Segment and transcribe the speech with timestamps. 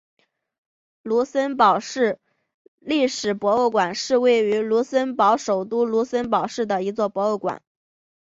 [1.03, 2.17] 卢森堡市
[2.79, 7.61] 历史博物馆是位于卢森堡首都卢森堡市的一座博物馆。